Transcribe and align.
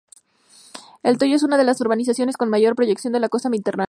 El 1.03 1.19
Toyo 1.19 1.35
es 1.35 1.43
una 1.43 1.59
de 1.59 1.63
las 1.63 1.79
urbanizaciones 1.79 2.35
con 2.35 2.49
mayor 2.49 2.75
proyección 2.75 3.13
de 3.13 3.19
la 3.19 3.29
Costa 3.29 3.49
Mediterránea. 3.49 3.79